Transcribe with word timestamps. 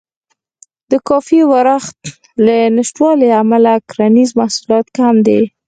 د 0.91 0.93
کافي 1.07 1.39
ورښت 1.51 1.99
له 2.45 2.55
نشتوالي 2.77 3.29
امله 3.41 3.71
کرنیز 3.89 4.29
محصولات 4.39 4.85
کم 4.97 5.15
دي. 5.27 5.41